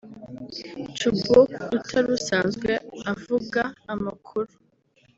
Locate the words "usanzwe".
2.17-2.71